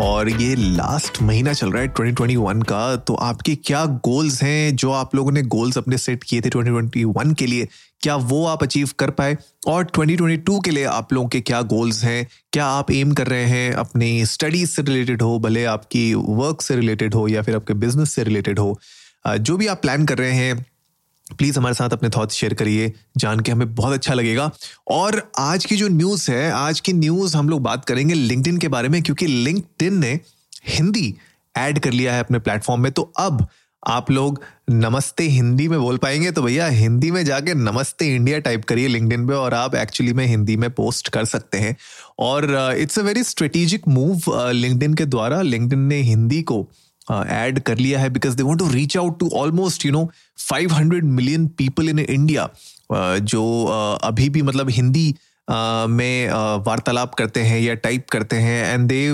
और 0.00 0.28
ये 0.30 0.54
लास्ट 0.54 1.20
महीना 1.22 1.52
चल 1.52 1.70
रहा 1.70 1.82
है 1.82 1.88
2021 1.94 2.62
का 2.64 2.96
तो 2.96 3.14
आपके 3.14 3.54
क्या 3.54 3.84
गोल्स 3.86 4.42
हैं 4.42 4.76
जो 4.76 4.90
आप 4.92 5.14
लोगों 5.14 5.32
ने 5.32 5.42
गोल्स 5.42 5.78
अपने 5.78 5.98
सेट 5.98 6.24
किए 6.24 6.40
थे 6.40 6.50
2021 6.50 7.34
के 7.34 7.46
लिए? 7.46 7.68
क्या 8.00 8.16
वो 8.16 8.44
आप 8.46 8.62
अचीव 8.62 8.90
कर 8.98 9.10
पाए? 9.10 9.36
और 9.66 9.90
2022 9.98 10.60
के 10.64 10.70
लिए 10.70 10.84
आप 10.84 11.12
लोगों 11.12 11.28
के 11.28 11.40
क्या 11.40 11.62
गोल्स 11.62 12.04
हैं? 12.04 12.26
क्या 12.52 12.66
आप 12.66 12.90
एम 12.90 13.12
कर 13.12 13.26
रहे 13.26 13.44
हैं 13.44 13.72
अपनी 13.74 14.24
स्टडीज़ 14.26 14.70
से 14.70 14.82
रिलेटेड 14.82 15.22
हो, 15.22 15.38
भले 15.38 15.64
आपकी 15.64 16.14
वर्क 16.14 16.62
से 16.62 16.76
रिलेटेड 16.76 17.14
हो 17.14 17.28
या 17.28 17.42
फिर 17.42 17.56
आपके 17.56 17.74
बिज़नेस 17.74 18.12
से 18.12 18.24
रिलेटेड 18.24 18.58
हो? 18.58 18.78
जो 19.28 19.56
भी 19.56 19.66
आप 19.66 19.82
प्लान 19.82 20.06
कर 20.06 20.18
रहे 20.18 20.32
हैं 20.32 20.66
प्लीज़ 21.30 21.58
हमारे 21.58 21.74
साथ 21.74 21.90
अपने 21.90 22.08
थॉट्स 22.08 22.34
शेयर 22.34 22.54
करिए, 22.54 22.92
जान 23.16 23.40
के 23.40 23.52
हमें 23.52 23.74
बहुत 23.74 23.92
अच्छा 23.94 24.14
लगेगा। 24.14 24.50
और 24.88 25.22
आज 25.38 25.64
की 25.64 25.76
जो 25.76 25.88
न्यूज़ 25.88 26.30
है, 26.30 26.50
आज 26.52 26.80
की 26.80 26.92
न्यूज़ 26.92 27.36
हम 27.36 27.48
लोग 27.48 27.62
बात 27.62 27.84
करेंगे 27.84 28.14
लिंक्डइन 28.14 28.58
के 28.58 28.68
बारे 28.68 28.88
में, 28.88 29.02
क्योंकि 29.02 29.26
लिंक्डइन 29.26 29.98
ने 29.98 30.18
हिंदी 30.68 31.14
ऐड 31.54 31.78
कर 31.78 31.92
लिया 31.92 32.14
है 32.14 32.20
अपने 32.20 32.38
प्लेटफॉर्म 32.38 32.82
में। 32.82 32.92
तो 32.92 33.12
अब 33.18 33.46
आप 33.82 34.10
लोग 34.10 34.40
नमस्ते 34.70 35.24
हिंदी 35.24 35.66
में 35.68 35.78
बोल 35.80 35.96
पाएँगे 35.96 36.30
तो 36.30 36.42
भैया 36.42 36.66
हिंदी 36.68 37.10
में 37.10 37.24
जाके 37.24 37.54
नमस्ते 37.54 38.06
इंडिया 38.14 38.38
टाइप 38.38 38.64
करिए 38.64 38.88
लिंक्डइन 38.88 39.26
पे, 39.28 39.34
और 39.34 39.54
आप 39.54 39.74
एक्चुअली 39.74 40.12
में 40.12 40.24
हिंदी 40.26 40.56
में 40.56 40.70
पोस्ट 40.70 41.08
कर 41.08 41.24
सकते 41.24 41.58
हैं। 41.58 41.76
और 42.18 42.74
it's 42.78 42.98
a 42.98 43.02
very 43.02 43.22
strategic 43.24 43.88
move 43.88 44.50
LinkedIn 44.52 44.94
के 44.94 45.04
द्वारा। 45.06 45.40
लिंक्डइन 45.42 45.80
ने 45.80 46.00
हिंदी 46.02 46.42
को 46.42 46.66
ऐड 47.10 47.58
कर 47.60 47.78
लिया 47.78 48.00
है 48.00 48.10
because 48.10 48.36
they 48.36 48.42
want 48.42 48.58
to 48.58 48.68
reach 48.68 48.96
out 48.96 49.18
to 49.20 49.28
almost 49.36 49.86
you 49.86 49.92
know 49.92 50.08
500 50.38 51.02
million 51.04 51.46
people 51.58 51.88
in 51.88 51.98
India 51.98 52.48
जो 53.24 53.44
अभी 54.02 54.28
भी 54.28 54.42
मतलब 54.42 54.70
हिंदी 54.70 55.14
में 55.90 56.30
वार्तालाप 56.66 57.14
करते 57.14 57.40
हैं 57.42 57.60
या 57.60 57.74
टाइप 57.74 58.08
करते 58.10 58.36
हैं 58.36 58.74
and 58.74 58.88
they 58.88 59.06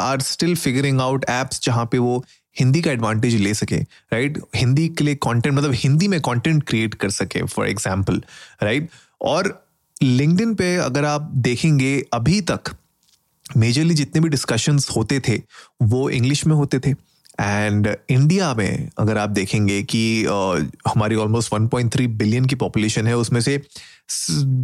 are 0.00 0.20
still 0.20 0.54
figuring 0.56 1.00
out 1.00 1.24
apps 1.30 1.62
जहाँ 1.64 1.88
पे 1.92 1.98
वो 1.98 2.24
हिंदी 2.58 2.80
का 2.82 2.90
एडवांटेज 2.90 3.34
ले 3.34 3.54
सके 3.54 3.76
राइट 3.76 4.38
right? 4.38 4.48
हिंदी 4.56 4.88
के 4.88 5.04
लिए 5.04 5.14
कंटेंट 5.22 5.54
मतलब 5.54 5.72
हिंदी 5.74 6.08
में 6.08 6.20
कंटेंट 6.20 6.62
क्रिएट 6.64 6.94
कर 6.94 7.10
सके 7.10 7.42
फॉर 7.44 7.68
एग्ज़ाम्पल 7.68 8.22
राइट 8.62 8.88
और 9.20 9.52
लिंक्डइन 10.02 10.54
पे 10.54 10.74
अगर 10.76 11.04
आप 11.04 11.30
देखेंगे 11.38 12.02
अभी 12.12 12.40
तक 12.40 12.74
मेजरली 13.56 13.94
जितने 13.94 14.20
भी 14.20 14.28
डिस्कशंस 14.28 14.88
होते 14.96 15.20
थे 15.28 15.40
वो 15.82 16.08
इंग्लिश 16.10 16.46
में 16.46 16.54
होते 16.54 16.78
थे 16.78 16.94
एंड 17.40 17.96
इंडिया 18.10 18.54
में 18.54 18.90
अगर 18.98 19.18
आप 19.18 19.30
देखेंगे 19.30 19.82
कि 19.82 20.24
uh, 20.24 20.64
हमारी 20.88 21.16
ऑलमोस्ट 21.16 21.54
1.3 21.54 22.06
बिलियन 22.06 22.44
की 22.44 22.54
पॉपुलेशन 22.54 23.06
है 23.06 23.16
उसमें 23.16 23.40
से 23.40 23.62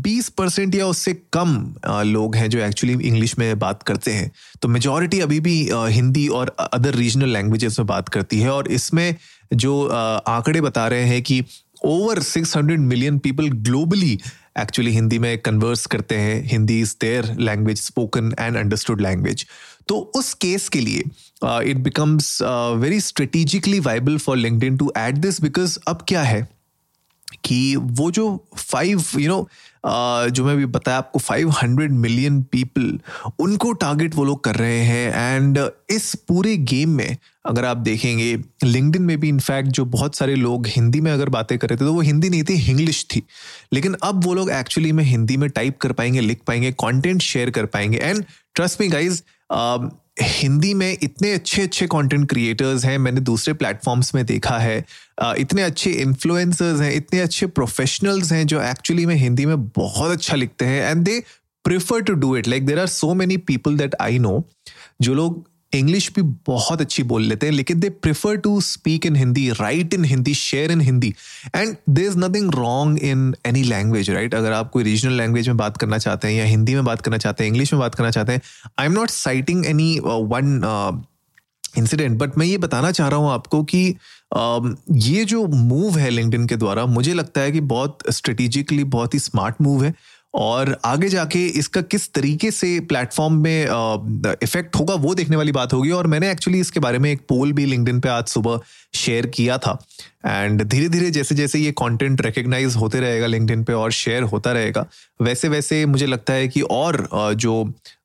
20 0.02 0.28
परसेंट 0.28 0.74
या 0.74 0.86
उससे 0.86 1.14
कम 1.32 1.74
uh, 1.90 2.02
लोग 2.02 2.36
हैं 2.36 2.50
जो 2.50 2.58
एक्चुअली 2.58 3.08
इंग्लिश 3.08 3.38
में 3.38 3.58
बात 3.58 3.82
करते 3.82 4.10
हैं। 4.10 4.30
तो 4.62 4.68
मेजॉरिटी 4.68 5.20
अभी 5.20 5.40
भी 5.40 5.68
uh, 5.68 5.88
हिंदी 5.88 6.28
और 6.28 6.56
अदर 6.72 6.94
रीजनल 6.94 7.28
लैंग्वेजेस 7.28 7.78
में 7.78 7.86
बात 7.86 8.08
करती 8.08 8.40
है 8.40 8.50
और 8.50 8.68
इसमें 8.68 9.16
जो 9.54 9.86
आंकड़े 10.26 10.60
बता 10.60 10.88
रहे 10.88 11.04
हैं 11.04 11.22
कि 11.22 11.44
over 11.84 12.22
600 12.22 12.76
million 12.78 13.18
people 13.18 13.48
globally 13.48 14.18
actually 14.60 14.90
Hindi 14.90 15.18
में 15.18 15.38
कन्वर्स 15.38 15.86
करते 15.86 16.14
हैं। 16.14 16.48
Hindi 16.48 16.80
is 16.80 16.94
their 17.00 17.36
language 17.40 17.80
spoken 17.80 18.34
and 18.40 18.56
understood 18.56 19.00
language 19.00 19.46
तो 19.88 20.12
उस 20.16 20.34
केस 20.34 20.68
के 20.68 20.80
लिए 20.80 21.02
it 21.44 21.76
becomes 21.76 22.38
very 22.76 23.00
strategically 23.00 23.80
viable 23.80 24.18
for 24.18 24.36
LinkedIn 24.36 24.76
to 24.76 24.92
add 24.96 25.16
this 25.16 25.40
because 25.40 25.78
अब 25.88 26.04
क्या 26.08 26.22
है 26.22 26.60
कि 27.44 27.76
वो 27.76 28.10
जो 28.10 28.48
फाइव 28.56 29.04
यू 29.18 29.28
नो 29.28 29.48
जो 30.30 30.44
मैं 30.44 30.56
भी 30.56 30.66
बताया 30.66 30.98
आपको 30.98 31.18
500 31.18 31.90
मिलियन 31.90 32.42
पीपल 32.42 33.00
उनको 33.38 33.72
टारगेट 33.72 34.14
वो 34.14 34.24
लोग 34.24 34.44
कर 34.44 34.56
रहे 34.56 34.78
हैं 34.78 35.36
एंड 35.36 35.70
इस 35.90 36.14
पूरे 36.14 36.56
गेम 36.56 36.90
में 36.90 37.16
अगर 37.46 37.64
आप 37.64 37.76
देखेंगे 37.76 38.40
लिंक्डइन 38.64 39.02
में 39.02 39.20
भी 39.20 39.28
इनफैक्ट 39.28 39.68
जो 39.68 39.84
बहुत 39.84 40.16
सारे 40.16 40.34
लोग 40.34 40.66
हिंदी 40.66 41.00
में 41.00 41.12
अगर 41.12 41.28
बातें 41.28 41.58
कर 41.58 41.68
रहे 41.68 41.76
थे 41.76 41.84
तो 41.84 41.92
वो 41.92 42.00
हिंदी 42.00 42.30
नहीं 42.30 42.42
थी 42.42 42.70
इंग्लिश 42.70 43.06
थी। 43.16 43.22
लेकिन 43.72 43.96
अब 44.02 44.24
वो 44.24 44.34
लोग 44.34 44.50
एक्चुअली 44.50 44.92
में 44.92 45.04
हिंदी 45.04 45.36
में 45.36 45.50
टाइप 45.50 45.78
कर 45.78 45.92
पाएँगे, 45.92 46.20
लिख 46.20 46.40
पाएँगे 46.46 46.72
कंटेंट 46.72 47.22
शेयर 47.22 47.50
कर 47.50 47.66
पाएँगे 47.66 47.98
and 47.98 48.24
trust 48.54 48.80
me 48.80 48.88
guys 48.88 49.22
Hindi 50.22 50.72
में 50.74 50.96
इतने 51.02 51.32
अच्छे 51.32 51.62
अच्छे 51.62 51.86
कंटेंट 51.86 52.28
क्रिएटर्स 52.30 52.84
हैं, 52.84 52.96
मैंने 52.98 53.20
दूसरे 53.20 53.54
प्लेटफॉर्म्स 53.54 54.14
में 54.14 54.24
देखा 54.26 54.58
है। 54.58 54.84
इतने 55.38 55.62
अच्छे 55.62 55.90
इन्फ्लुएंसर्स 55.90 56.80
हैं, 56.80 56.92
इतने 56.94 57.20
अच्छे 57.20 57.46
प्रोफेशनल्स 57.46 58.32
हैं 58.32 58.46
जो 58.46 58.62
एक्चुअली 58.62 59.06
में 59.06 59.14
हिंदी 59.14 59.46
में 59.46 59.68
बहुत 59.68 60.10
अच्छा 60.10 60.36
लिखते 60.36 60.64
हैं 60.64 60.90
and 60.90 61.04
they 61.04 61.22
prefer 61.64 62.00
to 62.00 62.14
do 62.14 62.36
it 62.36 62.48
like 62.48 62.66
there 62.66 62.78
are 62.78 62.86
so 62.86 63.12
many 63.14 63.36
people 63.36 63.76
that 63.76 63.94
I 64.00 64.18
know 64.18 64.42
जो 65.02 65.14
लोग 65.14 65.44
इंग्लिश 65.74 66.12
भी 66.16 66.22
बहुत 66.46 66.80
अच्छी 66.80 67.02
बोल 67.02 67.22
लेते 67.22 67.46
हैं 67.46 67.52
लेकिन 67.52 67.80
they 67.80 67.90
prefer 67.90 68.36
to 68.36 68.60
speak 68.60 69.06
in 69.06 69.16
Hindi 69.16 69.50
right 69.50 69.94
in 69.94 70.04
Hindi 70.04 70.34
share 70.34 70.70
in 70.70 70.80
Hindi 70.80 71.14
and 71.56 71.76
there 71.88 72.06
is 72.06 72.18
nothing 72.18 72.50
wrong 72.54 72.98
in 72.98 73.34
any 73.46 73.62
language 73.62 74.10
right 74.10 74.34
अगर 74.34 74.52
आप 74.52 74.70
कोई 74.70 74.84
रीजनल 74.84 75.12
लैंग्वेज 75.12 75.48
में 75.48 75.56
बात 75.56 75.76
करना 75.76 75.98
चाहते 75.98 76.28
हैं 76.28 76.34
या 76.34 76.44
हिंदी 76.44 76.74
में 76.74 76.84
बात 76.84 77.00
करना 77.00 77.18
चाहते 77.18 77.44
हैं 77.44 77.48
इंग्लिश 77.48 77.72
में 77.72 77.80
बात 77.80 77.94
करना 77.94 78.10
चाहते 78.10 78.32
हैं 78.32 78.40
I 78.78 78.86
am 78.86 78.92
not 78.92 79.10
citing 79.10 79.66
any 79.66 80.00
one 80.04 81.04
incident 81.78 82.18
but 82.18 82.38
मैं 82.38 82.46
ये 82.46 82.58
बताना 82.58 82.90
चाह 82.90 83.08
रहा 83.08 83.18
हूँ 83.18 83.30
आपको 83.30 83.62
कि 83.64 83.96
uh, 84.36 84.76
ये 84.92 85.24
जो 85.24 85.46
मूव 85.46 85.98
है 85.98 86.10
लिंकडिन 86.10 86.46
के 86.46 86.56
द्वारा 86.56 86.86
मुझे 86.86 87.14
लगता 87.14 87.40
है 87.40 87.52
कि 87.52 87.60
बहुत 87.60 87.98
स्ट्रेटिजिकली 88.10 88.84
बहुत 88.84 89.14
ही 89.14 89.18
स्मार्ट 89.18 89.54
मूव 89.62 89.84
है। 89.84 89.94
और 90.34 90.76
आगे 90.84 91.08
जाके 91.08 91.44
इसका 91.58 91.80
किस 91.82 92.12
तरीके 92.14 92.50
से 92.50 92.78
प्लेटफॉर्म 92.80 93.34
में 93.42 93.64
इफ़ेक्ट 94.42 94.76
होगा, 94.76 94.94
वो 94.94 95.14
देखने 95.14 95.36
वाली 95.36 95.52
बात 95.52 95.72
होगी। 95.72 95.90
और 95.90 96.06
मैंने 96.06 96.30
एक्चुअली 96.30 96.60
इसके 96.60 96.80
बारे 96.80 96.98
में 96.98 97.10
एक 97.12 97.20
पोल 97.28 97.52
भी 97.52 97.64
लिंकडिन 97.66 98.00
पे 98.00 98.08
आज 98.08 98.26
सुबह 98.28 98.60
शेयर 98.94 99.26
किया 99.26 99.58
था। 99.58 99.78
एंड 100.26 100.62
धीरे 100.62 100.88
धीरे 100.88 101.10
जैसे 101.10 101.34
जैसे 101.34 101.58
ये 101.58 101.72
कंटेंट 101.72 102.20
रिकग्नाइज 102.20 102.76
होते 102.76 103.00
रहेगा 103.00 103.26
लिंकडिन 103.26 103.62
पे 103.64 103.72
और 103.72 103.92
शेयर 103.92 104.22
होता 104.24 104.52
रहेगा 104.52 104.86
वैसे 105.22 105.48
वैसे 105.48 105.84
मुझे 105.86 106.06
लगता 106.06 106.32
है 106.32 106.48
कि 106.48 106.60
और 106.62 107.08
जो 107.34 107.62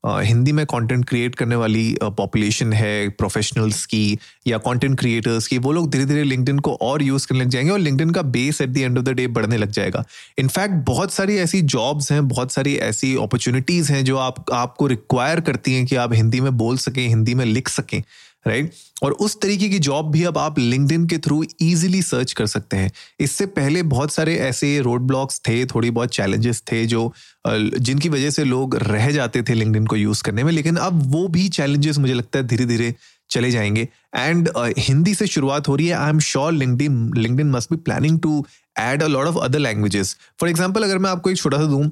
हिंदी 0.07 0.51
में 0.51 0.65
कंटेंट 0.65 1.05
क्रिएट 1.05 1.35
करने 1.35 1.55
वाली 1.55 1.97
पॉपुलेशन 2.03 2.73
है 2.73 3.09
प्रोफेशनल्स 3.09 3.85
की 3.85 4.19
या 4.47 4.57
कंटेंट 4.57 4.99
क्रिएटर्स 4.99 5.47
की, 5.47 5.57
वो 5.57 5.71
लोग 5.71 5.91
धीरे 5.91 6.05
धीरे 6.05 6.23
लिंकडिन 6.23 6.59
को 6.59 6.73
और 6.81 7.03
यूज़ 7.03 7.27
करने 7.27 7.41
लग 7.41 7.49
जाएँगे 7.49 7.71
और 7.71 7.79
लिंकडिन 7.79 8.09
का 8.09 8.21
base 8.21 8.61
at 8.61 8.69
the 8.69 8.77
end 8.77 8.97
of 8.97 9.05
the 9.05 9.09
day 9.09 9.27
बढ़ने 9.27 9.57
लग 9.57 9.71
जाएगा। 9.71 10.05
इनफैक्ट 10.37 10.73
बहुत 10.73 11.13
सारी 11.13 11.37
ऐसी 11.37 11.61
जॉब्स 11.61 12.11
हैं, 12.11 12.27
बहुत 12.27 12.51
सारी 12.51 12.75
ऐसी 12.75 13.15
अपॉर्चुनिटीज़ 13.15 13.91
हैं 13.93 14.05
जो 14.05 14.17
आप, 14.17 14.45
आपको 14.53 14.87
रिक्वायर 14.87 15.39
करती 15.39 15.73
हैं 15.73 15.85
कि 15.85 15.95
आप 15.95 16.13
हिंदी 16.13 16.41
में 16.41 16.57
बोल 16.57 16.77
सकें, 16.77 17.07
हिंदी 17.07 17.33
में 17.33 17.45
लिख 17.45 17.69
सकें। 17.69 18.03
राइट 18.45 18.71
और 19.03 19.11
उस 19.11 19.39
तरीके 19.41 19.69
की 19.69 19.79
जॉब 19.79 20.11
भी 20.11 20.23
अब 20.23 20.37
आप 20.37 20.59
लिंक्डइन 20.59 21.05
के 21.07 21.17
थ्रू 21.17 21.43
इजीली 21.61 22.01
सर्च 22.01 22.33
कर 22.33 22.45
सकते 22.45 22.77
हैं। 22.77 22.91
इससे 23.19 23.45
पहले 23.45 23.83
बहुत 23.85 24.11
सारे 24.11 24.35
ऐसे 24.39 24.79
रोड 24.79 25.01
ब्लॉक्स 25.01 25.39
थे 25.47 25.65
थोड़ी 25.65 25.91
बहुत 25.91 26.09
चैलेंजेस 26.09 26.61
थे 26.71 26.85
जो 26.85 27.11
जिनकी 27.47 28.09
वजह 28.09 28.29
से 28.29 28.43
लोग 28.43 28.75
रह 28.83 29.09
जाते 29.11 29.41
थे 29.43 29.53
लिंक्डइन 29.53 29.85
को 29.85 29.95
यूज़ 29.95 30.23
करने 30.23 30.43
में 30.43 30.51
लेकिन 30.51 30.75
अब 30.77 31.01
वो 31.13 31.27
भी 31.27 31.47
चैलेंजेस 31.49 31.97
मुझे 31.97 32.13
लगता 32.13 32.39
है 32.39 32.47
धीरे 32.47 32.65
धीरे 32.65 32.93
चले 33.29 33.51
जाएँगे। 33.51 33.87
एंड 34.15 34.49
uh, 34.49 34.73
हिंदी 34.77 35.13
से 35.15 35.27
शुरुआत 35.27 35.67
हो 35.67 35.75
रही 35.75 35.87
है। 35.87 35.95
I 35.95 36.09
am 36.09 36.19
sure 36.21 36.51
LinkedIn 36.53 37.11
LinkedIn 37.17 37.51
must 37.51 37.71
be 37.71 37.77
planning 37.77 38.19
to 38.19 38.45
add 38.79 39.03
a 39.03 39.07
lot 39.07 39.27
of 39.27 39.37
other 39.43 39.59
languages 39.59 40.15
for 40.39 40.49
example 40.49 40.83
अगर 40.83 40.97
मैं 40.97 41.09
आपको 41.09 41.29
एक 41.29 41.37
छोटा 41.37 41.57
सा 41.57 41.65
दूँ 41.65 41.89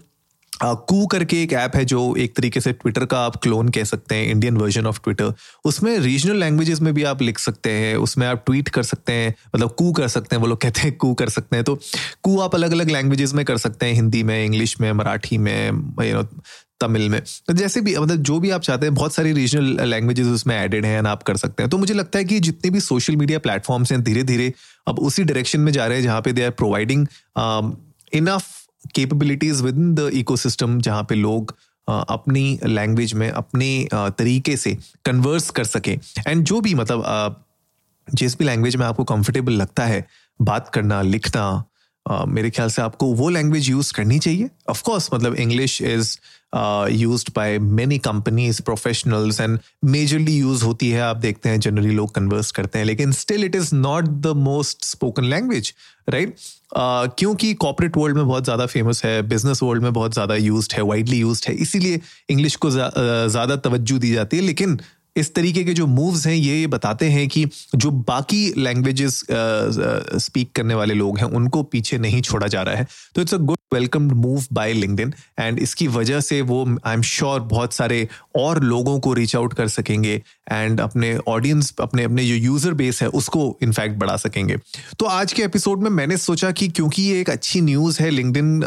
कू 0.63 1.05
करके 1.07 1.41
एक 1.43 1.53
ऐप 1.53 1.75
है 1.75 1.83
जो 1.85 2.15
एक 2.15 2.35
तरीके 2.35 2.61
से 2.61 2.71
ट्विटर 2.73 3.05
का 3.05 3.19
आप 3.19 3.35
क्लोन 3.35 3.69
कह 3.69 3.83
सकते 3.83 4.15
हैं 4.15 4.31
इंडियन 4.31 4.57
वर्जन 4.57 4.85
ऑफ़ 4.87 4.99
ट्विटर 5.03 5.33
उसमें 5.65 5.97
रीजनल 5.99 6.37
लैंग्वेजेस 6.37 6.81
में 6.81 6.93
भी 6.93 7.03
आप 7.03 7.21
लिख 7.21 7.39
सकते 7.39 7.71
हैं, 7.71 7.95
उसमें 7.97 8.25
आप 8.27 8.43
ट्वीट 8.45 8.69
कर 8.69 8.83
सकते 8.83 9.13
हैं 9.13 9.33
मतलब 9.55 9.71
कू 9.71 9.91
कर 9.91 10.07
सकते 10.07 10.35
हैं, 10.35 10.41
वो 10.41 10.47
लोग 10.47 10.61
कहते 10.61 10.81
हैं 10.81 10.95
कू 10.97 11.13
कर 11.13 11.29
सकते 11.29 11.55
हैं। 11.55 11.65
तो 11.65 11.79
कू 12.23 12.39
आप 12.39 12.55
अलग 12.55 12.71
अलग 12.71 12.89
लैंग्वेजेस 12.91 13.33
में 13.33 13.43
कर 13.45 13.57
सकते 13.57 13.85
हैं, 13.85 13.93
हिंदी 13.93 14.23
में 14.23 14.43
इंग्लिश 14.45 14.79
में, 14.81 14.91
मराठी 14.91 15.37
में 15.37 15.69
यू 16.01 16.13
नो 16.13 16.23
तमिल 16.81 17.09
में। 17.09 17.21
तो 17.47 17.53
जैसे 17.53 17.81
भी 17.81 17.95
मतलब 17.97 18.23
जो 18.23 18.39
भी 18.39 18.49
आप 18.49 18.61
चाहते 18.61 18.85
हैं, 18.85 18.95
बहुत 18.95 19.13
सारी 19.13 19.33
रीजनल 19.33 19.87
लैंग्वेजेस 19.87 20.27
उसमें 20.27 20.55
एडेड 20.55 20.85
हैं 20.85 21.03
आप 21.07 21.23
कर 21.23 21.37
सकते 21.37 21.63
हैं। 21.63 21.69
तो 21.69 21.77
मुझे 21.77 21.93
लगता 21.93 22.19
है 22.19 22.25
कि 22.25 22.39
जितने 22.39 22.71
भी 22.71 22.79
सोशल 22.81 23.15
मीडिया 23.15 23.39
प्लेटफॉर्म्स 23.39 23.91
हैं 23.91 24.01
धीरे 24.03 24.23
धीरे 24.23 24.51
अब 24.87 24.99
उसी 24.99 25.23
डायरेक्शन 25.23 25.59
में 25.59 25.71
जा 25.71 25.85
रहे 25.87 25.97
हैं, 25.97 26.03
जहाँ 26.03 26.21
पे 26.21 26.31
they 26.33 26.43
are 26.43 26.51
providing 26.53 27.07
enough 28.13 28.51
capabilities 28.95 29.61
within 29.77 29.93
the 29.95 30.09
ecosystem 30.13 30.79
जहाँ 30.81 31.03
पे 31.03 31.15
लोग 31.15 31.55
अपनी 31.87 32.59
लैंग्वेज 32.65 33.13
में, 33.13 33.29
अपने 33.29 33.87
तरीके 33.93 34.57
से 34.57 34.77
कन्वर्स 35.05 35.49
कर 35.49 35.63
सकें। 35.63 35.97
एंड 36.27 36.43
जो 36.43 36.61
भी 36.61 36.73
मतलब 36.75 37.43
जिस 38.07 38.37
भी 38.37 38.45
लैंग्वेज 38.45 38.75
में 38.75 38.85
आपको 38.85 39.03
कंफर्टेबल 39.03 39.53
लगता 39.53 39.85
है, 39.85 40.05
बात 40.39 40.69
करना, 40.69 41.01
लिखना 41.01 41.63
uh, 42.05 42.25
मेरे 42.27 42.49
ख्याल 42.49 42.69
से 42.69 42.81
आपको 42.81 43.13
वो 43.15 43.29
लैंग्वेज 43.29 43.69
यूज़ 43.69 43.93
करनी 43.93 44.19
चाहिए। 44.19 44.49
ऑफ़ 44.69 44.83
कोर्स 44.83 45.09
मतलब 45.13 45.35
English 45.37 45.81
is 45.81 46.17
use 46.91 47.23
by 47.35 47.57
many 47.59 47.97
companies 47.99 48.61
professionals 48.61 49.39
and 49.41 49.57
majorly 49.85 50.35
use 50.37 50.63
होती 50.63 50.89
है। 50.89 51.01
आप 51.01 51.17
देखते 51.17 51.49
हैं 51.49 51.59
जनरली 51.59 51.91
लोग 51.91 52.13
कन्वर्स 52.15 52.51
करते 52.51 52.79
हैं 52.79 52.85
लेकिन 52.85 53.11
still 53.11 53.43
it 53.43 53.55
is 53.55 53.73
not 53.75 54.05
the 54.05 54.33
most 54.39 54.85
spoken 54.85 55.23
language 55.25 55.73
right 56.09 56.35
क्योंकि 56.75 57.53
कॉपरेट 57.55 57.97
वर्ल्ड 57.97 58.17
में 58.17 58.25
बहुत 58.27 58.43
ज़्यादा 58.43 58.65
फ़ेमस 58.65 59.03
है 59.05 59.21
बिज़नेस 59.29 59.63
वर्ल्ड 59.63 59.83
में 59.83 59.93
बहुत 59.93 60.13
ज़्यादा 60.13 60.35
यूज़ 60.35 60.67
है 60.75 60.81
वाइडली 60.83 61.19
यूज़ 61.19 61.41
है 61.47 61.53
इसीलिए 61.55 61.99
इंग्लिश 62.29 62.55
को 62.55 62.69
ज़्यादा 62.71 63.55
तवज्जो 63.55 63.97
दी 63.97 64.11
जाती 64.13 64.37
है। 64.37 64.43
लेकिन 64.43 64.79
इस 65.15 65.33
तरीके 65.35 65.63
के 65.63 65.73
जो 65.73 65.85
मूव्स 65.87 66.25
हैं, 66.27 66.35
ये 66.35 66.67
बताते 66.67 67.09
हैं 67.09 67.27
कि 67.29 67.45
जो 67.75 67.91
बाकी 67.91 68.53
लैंग्वेजेस 68.57 69.23
स्पीक 70.23 70.51
करने 70.55 70.73
वाले 70.75 70.93
लोग 70.93 71.17
हैं, 71.17 71.25
उनको 71.25 71.63
पीछे 71.65 71.97
नहीं 71.97 72.21
छोड़ा 72.21 72.47
जा 72.47 72.61
रहा 72.61 72.75
है। 72.75 72.87
तो 73.15 73.21
it's 73.21 73.33
a 73.33 73.37
good 73.37 73.57
welcomed 73.73 74.11
move 74.13 74.45
by 74.53 74.73
LinkedIn 74.73 75.13
and 75.39 75.59
इसकी 75.59 75.87
वजह 75.89 76.19
से 76.21 76.41
वो 76.43 76.65
आई 76.85 76.93
एम 76.93 77.01
श्योर 77.03 77.39
बहुत 77.41 77.73
सारे 77.73 78.07
और 78.37 78.63
लोगों 78.63 78.99
को 78.99 79.13
रीच 79.13 79.35
आउट 79.35 79.53
कर 79.53 79.67
सकेंगे 79.67 80.21
एंड 80.51 80.79
अपने 80.81 81.15
ऑडियंस 81.27 81.73
अपने 81.81 82.03
अपने 82.03 82.25
जो 82.25 82.35
यूज़र 82.35 82.73
बेस 82.73 83.01
है, 83.01 83.07
उसको 83.09 83.57
इनफैक्ट 83.63 83.97
बढ़ा 83.97 84.15
सकेंगे। 84.17 84.57
तो 84.99 85.05
आज 85.05 85.33
के 85.33 85.43
एपिसोड 85.43 85.83
में 85.83 85.89
मैंने 85.91 86.17
सोचा 86.17 86.51
कि 86.51 86.67
क्योंकि 86.69 87.03
ये 87.03 87.19
एक 87.21 87.29
अच्छी 87.29 87.61
न्यूज़ 87.61 88.01
है 88.03 88.09
लिंक्डइन 88.09 88.59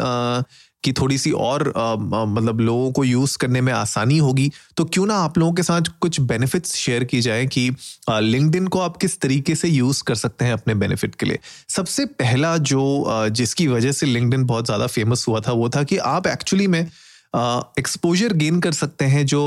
कि 0.83 0.93
थोड़ी 0.93 1.17
सी 1.17 1.31
और 1.31 1.61
आ, 1.77 1.95
मतलब 1.95 2.59
लोगों 2.59 2.91
को 2.91 3.03
यूज़ 3.03 3.37
करने 3.37 3.61
में 3.61 3.71
आसानी 3.73 4.17
होगी 4.17 4.51
तो 4.77 4.85
क्यों 4.85 5.05
ना 5.05 5.15
आप 5.15 5.37
लोगों 5.37 5.53
के 5.53 5.63
साथ 5.63 5.81
कुछ 6.01 6.19
बेनिफिट्स 6.21 6.75
शेयर 6.75 7.03
की 7.03 7.21
जाए 7.21 7.45
कि 7.47 7.69
लिंकड 8.09 8.69
को 8.69 8.79
आप 8.79 8.97
किस 8.97 9.19
तरीके 9.21 9.55
से 9.55 9.69
यूज़ 9.69 10.03
कर 10.03 10.15
सकते 10.15 10.45
हैं 10.45 10.53
अपने 10.53 10.75
बेनिफिट 10.75 11.15
के 11.15 11.25
लिए। 11.25 11.39
सबसे 11.69 12.05
पहला 12.05 12.55
जो 12.57 12.83
जिसकी 13.31 13.67
वजह 13.67 13.91
से 13.91 14.05
लिंकड 14.05 14.45
बहुत 14.45 14.65
ज़्यादा 14.65 14.87
फ़ेमस 14.87 15.25
हुआ 15.27 15.39
था 15.39 15.51
वो 15.53 15.69
था 15.69 15.83
कि 15.83 15.97
आप 15.97 16.27
एक्चुअली 16.27 16.67
में 16.67 16.79
एक्सपोजर 16.79 18.33
गेन 18.33 18.59
कर 18.59 18.71
सकते 18.73 19.05
हैं 19.05 19.25
जो 19.25 19.41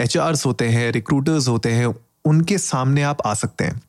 एच 0.00 0.16
होते 0.46 0.68
हैं 0.68 0.90
रिक्रूटर्स 0.92 1.48
होते 1.48 1.72
हैं 1.72 1.94
उनके 2.24 2.58
सामने 2.58 3.02
आप 3.02 3.26
आ 3.26 3.34
सकते 3.34 3.64
हैं। 3.64 3.80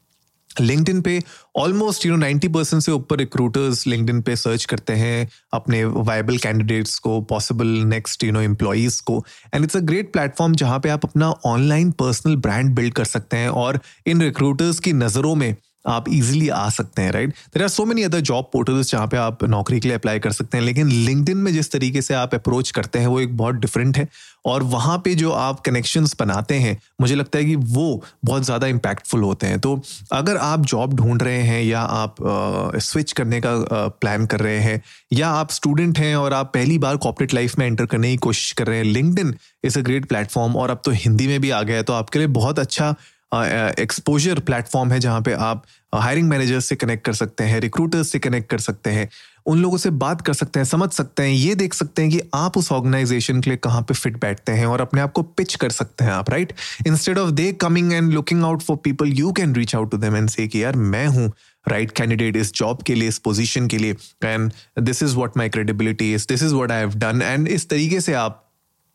लिंक्डइन 0.61 1.01
पे 1.01 1.21
almost 1.55 2.05
you 2.05 2.11
know 2.11 2.17
ninety 2.17 2.47
percent 2.47 2.81
से 2.83 2.91
ऊपर 2.91 3.17
रिक्रूटर्स 3.17 3.85
लिंकडिन 3.87 4.21
पे 4.21 4.35
सर्च 4.35 4.65
करते 4.65 4.93
हैं 4.93 5.27
अपने 5.53 5.83
वायबल 5.85 6.37
कैंडिडेट्स 6.37 6.97
को 6.99 7.19
possible 7.21 7.67
next 7.67 8.23
you 8.23 8.31
know 8.31 8.41
employees 8.41 9.01
को। 9.03 9.23
And 9.53 9.63
it's 9.63 9.77
a 9.77 9.79
great 9.79 10.11
platform 10.13 10.55
जहाँ 10.55 10.79
पे 10.79 10.89
आप 10.89 11.05
अपना 11.05 11.29
ऑनलाइन 11.45 11.91
पर्सनल 11.91 12.35
ब्रांड 12.35 12.73
बिल्ड 12.75 12.93
कर 12.93 13.05
सकते 13.05 13.37
हैं। 13.37 13.49
और 13.49 13.79
इन 14.07 14.21
रिक्रूटर्स 14.21 14.79
की 14.79 14.93
नज़रों 14.93 15.35
में 15.35 15.55
आप 15.87 16.09
इजीली 16.09 16.49
आ 16.49 16.67
सकते 16.69 17.01
हैं 17.01 17.11
right 17.11 17.29
there 17.29 17.63
are 17.63 17.69
so 17.69 17.85
many 17.85 18.03
other 18.03 18.19
job 18.21 18.49
portals 18.53 18.91
जहाँ 18.91 19.07
पे 19.07 19.17
आप 19.17 19.43
नौकरी 19.45 19.79
के 19.79 19.87
लिए 19.87 19.97
अप्लाई 19.97 20.19
कर 20.19 20.31
सकते 20.31 20.57
हैं, 20.57 20.63
लेकिन 20.65 20.89
लिंकड 20.89 21.35
में 21.35 21.51
जिस 21.53 21.71
तरीके 21.71 22.01
से 22.01 22.13
आप 22.13 22.35
अप्रोच 22.35 22.71
करते 22.71 22.99
हैं, 22.99 23.07
वो 23.07 23.19
एक 23.19 23.37
बहुत 23.37 23.55
डिफरेंट 23.57 23.97
है। 23.97 24.07
और 24.45 24.63
वहाँ 24.63 24.97
पे 25.05 25.13
जो 25.15 25.31
आप 25.31 25.59
कनेक्शंस 25.59 26.15
बनाते 26.19 26.55
हैं, 26.55 26.77
मुझे 27.01 27.15
लगता 27.15 27.37
है 27.37 27.45
कि 27.45 27.55
वो 27.55 28.03
बहुत 28.25 28.43
ज़्यादा 28.43 28.67
इम्पैक्टफुल 28.67 29.21
होते 29.23 29.47
हैं। 29.47 29.59
तो 29.59 29.81
अगर 30.11 30.37
आप 30.37 30.65
जॉब 30.65 30.93
ढूंढ 30.95 31.23
रहे 31.23 31.41
हैं 31.41 31.61
या 31.63 31.79
आप 31.79 32.15
स्विच 32.21 33.11
करने 33.11 33.39
का 33.41 33.55
प्लान 34.01 34.25
कर 34.25 34.39
रहे 34.39 34.59
हैं, 34.59 34.81
या 35.13 35.29
आप 35.29 35.51
स्टूडेंट 35.51 35.99
हैं 35.99 36.15
और 36.15 36.33
आप 36.33 36.51
पहली 36.53 36.77
बार 36.77 36.97
कॉपरेट 36.97 37.33
लाइफ 37.33 37.57
में 37.59 37.65
एंटर 37.67 37.85
करने 37.85 38.11
की 38.11 38.17
कोशिश 38.19 38.51
कर 38.51 38.67
रहे 38.67 38.77
हैं 38.77 38.85
Linked 38.85 39.33
is 39.63 39.79
a 39.79 39.81
great 39.81 40.05
platform 40.05 40.55
और 40.55 40.69
अब 40.69 40.81
तो 40.85 40.91
हिंदी 40.93 41.27
में 41.27 41.39
भी 41.41 41.49
आ 41.49 41.61
गया 41.61 41.77
है 41.77 41.83
तो 41.83 41.93
आपके 41.93 42.19
लिए 42.19 42.27
बहुत 42.33 42.59
अच्छा 42.59 42.95
एक्सपोजर 43.43 44.39
प्लेटफॉर्म 44.39 44.91
है 44.91 44.99
जहाँ 44.99 45.21
पे 45.21 45.33
आप 45.33 45.63
हायरिंग 45.95 46.27
मैनेजर्स 46.29 46.65
से 46.65 46.75
कनेक्ट 46.75 47.05
कर 47.05 47.13
सकते 47.13 47.43
हैं 47.43 47.59
रिक्रूटर्स 47.59 48.11
से 48.11 48.19
कनेक्ट 48.19 48.49
कर 48.49 48.59
सकते 48.59 48.89
हैं, 48.89 49.09
उन 49.45 49.61
लोगों 49.61 49.77
से 49.77 49.89
बात 49.89 50.21
कर 50.21 50.33
सकते 50.33 50.59
हैं, 50.59 50.65
समझ 50.65 50.89
सकते 50.91 51.23
हैं, 51.23 51.29
ये 51.29 51.55
देख 51.55 51.73
सकते 51.73 52.01
हैं 52.01 52.11
कि 52.11 52.21
आप 52.33 52.57
उस 52.57 52.71
ऑर्गेनाइजेशन 52.71 53.41
के 53.41 53.49
लिए 53.49 53.57
कहाँ 53.57 53.81
पे 53.81 53.93
फिट 53.93 54.19
बैठते 54.21 54.51
हैं 54.51 54.65
और 54.65 54.81
अपने 54.81 55.01
आप 55.01 55.11
को 55.11 55.21
पिच 55.21 55.55
कर 55.55 55.69
सकते 55.69 56.05
हैं 56.05 56.11
आप 56.11 56.29
right 56.29 56.53
instead 56.87 57.17
of 57.17 57.31
they 57.31 57.51
coming 57.61 57.93
and 57.93 58.11
looking 58.13 58.43
out 58.43 58.61
for 58.61 58.77
people 58.83 59.13
you 59.13 59.31
can 59.31 59.55
reach 59.55 59.75
out 59.75 59.91
to 59.91 59.97
them 59.97 60.15
and 60.15 60.29
say 60.29 60.47
कि 60.47 60.63
यार 60.63 60.75
मैं 60.75 61.05
हूँ 61.07 61.31
राइट 61.65 61.91
कैंडिडेट 61.91 62.35
इस 62.35 62.53
जॉब 62.53 62.81
के 62.81 62.95
लिए, 62.95 63.07
इस 63.07 63.17
पोजिशन 63.19 63.67
के 63.67 63.77
लिए 63.77 63.95
and 64.25 64.51
this 64.79 65.03
is 65.03 65.15
what 65.15 65.38
my 65.38 65.49
credibility 65.49 66.13
is 66.13 66.25
this 66.29 66.43
is 66.43 66.53
what 66.53 66.71
I 66.71 66.79
have 66.79 66.95
done 66.97 67.21
and 67.21 67.47
इस 67.47 67.69
तरीके 67.69 68.01
से 68.01 68.13
आप 68.13 68.41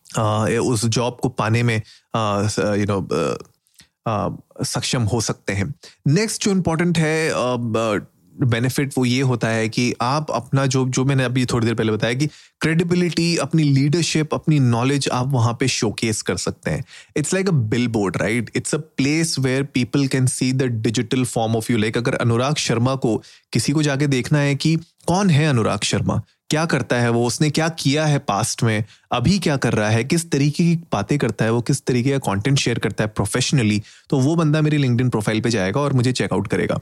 उस 0.08 0.84
जॉब 0.86 1.19
को 1.22 1.28
पाने 1.28 1.62
में 1.62 1.76
यू 1.76 2.86
नो 2.86 3.00
सक्षम 4.08 5.02
हो 5.02 5.20
सकते 5.20 5.52
हैं। 5.52 5.75
नेक्स्ट 6.08 6.44
जो 6.44 6.50
इम्पोर्टेंट 6.50 6.99
है 6.99 7.31
बेनिफिट 8.43 8.93
वो 8.99 9.05
ये 9.05 9.20
होता 9.20 9.49
है 9.49 9.69
कि 9.69 9.93
आप 10.00 10.31
अपना 10.31 10.64
जो 10.67 10.85
जो 10.88 11.05
मैंने 11.05 11.25
अभी 11.25 11.44
थोड़ी 11.47 11.67
देर 11.67 11.75
पहले 11.75 11.93
बताया 11.93 12.14
कि 12.14 12.26
क्रेडिबिलिटी 12.61 13.37
अपनी 13.37 13.62
लीडरशिप 13.62 14.35
अपनी 14.35 14.58
नॉलेज 14.58 15.08
आप 15.12 15.29
वहाँ 15.29 15.52
पे 15.61 15.69
शोकेस 15.69 16.23
कर 16.23 16.37
सकते 16.37 16.70
हैं। 16.70 16.85
It's 17.17 17.35
like 17.35 17.49
a 17.49 17.52
billboard 17.88 18.17
right 18.17 18.50
it's 18.56 18.75
a 18.75 18.79
place 18.79 19.38
where 19.38 19.62
people 19.64 20.06
can 20.06 20.26
see 20.26 20.53
the 20.53 20.62
digital 20.62 21.25
form 21.25 21.56
of 21.56 21.73
you 21.73 21.79
like 21.79 21.96
अगर 21.99 22.14
अनुराग 22.14 22.56
शर्मा 22.56 22.94
को 22.94 23.17
किसी 23.53 23.73
को 23.73 23.82
जाके 23.82 24.06
देखना 24.06 24.38
है 24.38 24.55
कि 24.55 24.76
कौन 25.06 25.31
है 25.31 25.46
अनुराग 25.46 25.81
शर्मा? 25.82 26.23
क्या 26.50 26.64
करता 26.67 26.97
है 26.97 27.11
वो? 27.11 27.26
उसने 27.26 27.50
क्या 27.50 27.69
किया 27.69 28.05
है 28.06 28.19
पास्ट 28.19 28.62
में? 28.62 28.85
अभी 29.12 29.38
क्या 29.38 29.56
कर 29.56 29.73
रहा 29.73 29.88
है? 29.91 30.05
किस 30.05 30.31
तरीके 30.31 30.64
की 30.64 30.76
बातें 30.93 31.19
करता 31.19 31.44
है 31.44 31.50
वो? 31.50 31.61
किस 31.61 31.85
तरीके 31.87 32.11
का 32.11 32.19
कंटेंट 32.19 32.58
शेयर 32.58 32.79
करता 32.79 33.05
है 33.05 33.08
प्रोफेशनली 33.08 33.82
तो 34.11 34.19
वो 34.20 34.35
बंदा 34.37 34.61
मेरी 34.61 34.79
लिंकड 34.79 35.11
प्रोफ़ाइल 35.11 35.41
पे 35.41 35.50
जाएगा 35.50 35.81
और 35.81 35.93
मुझे 35.93 36.12
चेकआउट 36.12 36.49
करेगा। 36.49 36.79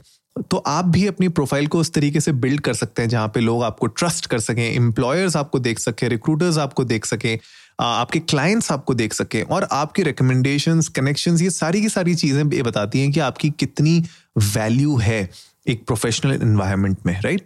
तो 0.51 0.57
आप 0.57 0.85
भी 0.85 1.07
अपनी 1.07 1.27
प्रोफ़ाइल 1.27 1.67
को 1.67 1.79
उस 1.79 1.91
तरीके 1.93 2.19
से 2.19 2.31
बिल्ड 2.31 2.61
कर 2.61 2.73
सकते 2.73 3.01
हैं 3.01 3.09
जहाँ 3.09 3.27
पे 3.27 3.39
लोग 3.39 3.63
आपको 3.63 3.87
ट्रस्ट 3.87 4.25
कर 4.25 4.39
सकें 4.39 4.63
एम्प्लॉयर्स 4.63 5.35
आपको 5.35 5.59
देख 5.59 5.79
सकें 5.79 6.07
रिक्रूटर्स 6.09 6.57
आपको 6.57 6.83
देख 6.83 7.05
सकें 7.05 7.37
आपके 7.79 8.19
क्लाइंट्स 8.19 8.71
आपको 8.71 8.93
देख 8.93 9.13
सकें 9.13 9.41
और 9.43 9.67
आपकी 9.71 10.03
रिकमेंडेशंस 10.03 10.87
कनेक्शंस 10.87 11.41
ये 11.41 11.49
सारी 11.49 11.81
की 11.81 11.89
सारी 11.89 12.15
चीज़ें 12.15 12.43
ये 12.53 12.63
बताती 12.63 12.99
हैं 12.99 13.11
कि 13.11 13.19
आपकी 13.19 13.49
कितनी 13.49 13.99
वैल्यू 14.37 14.97
है 14.97 15.29
एक 15.67 15.85
प्रोफेशनल 15.85 16.33
इन्वायरमेंट 16.33 16.97
में 17.05 17.21
राइट 17.21 17.41